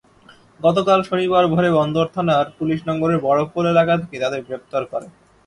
গতকাল 0.59 0.99
শনিবার 1.09 1.43
ভোরে 1.47 1.69
বন্দর 1.77 2.05
থানার 2.15 2.45
পুলিশ 2.57 2.79
নগরের 2.89 3.19
বড়পোল 3.25 3.65
এলাকা 3.73 3.93
থেকে 4.01 4.17
তাঁদের 4.23 4.41
গ্রেপ্তার 4.47 4.83
করে। 4.91 5.07